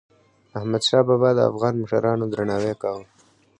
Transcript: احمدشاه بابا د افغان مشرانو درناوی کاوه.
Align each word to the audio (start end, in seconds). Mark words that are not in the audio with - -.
احمدشاه 0.57 1.03
بابا 1.09 1.29
د 1.35 1.39
افغان 1.51 1.73
مشرانو 1.83 2.25
درناوی 2.33 2.73
کاوه. 2.81 3.05